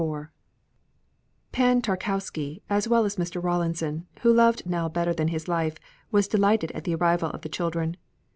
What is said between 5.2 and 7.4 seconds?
his life, was delighted at the arrival